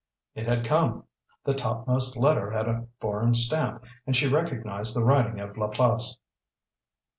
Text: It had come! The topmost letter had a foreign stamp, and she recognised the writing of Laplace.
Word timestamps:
It 0.33 0.47
had 0.47 0.65
come! 0.65 1.03
The 1.43 1.53
topmost 1.53 2.17
letter 2.17 2.49
had 2.49 2.67
a 2.67 2.87
foreign 2.99 3.35
stamp, 3.35 3.83
and 4.07 4.15
she 4.15 4.27
recognised 4.27 4.95
the 4.95 5.05
writing 5.05 5.39
of 5.39 5.55
Laplace. 5.59 6.17